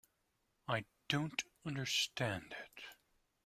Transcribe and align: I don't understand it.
I 0.67 0.85
don't 1.09 1.43
understand 1.63 2.55
it. 2.59 2.85